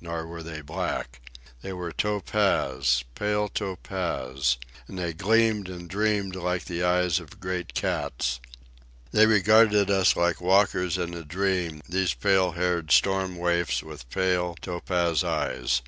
[0.00, 1.20] Nor were they black.
[1.62, 7.74] They were topaz, pale topaz; and they gleamed and dreamed like the eyes of great
[7.74, 8.38] cats.
[9.10, 14.54] They regarded us like walkers in a dream, these pale haired storm waifs with pale,
[14.62, 15.82] topaz eyes.